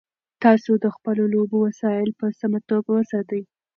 [0.43, 3.41] تاسو د خپلو لوبو وسایل په سمه توګه وساتئ.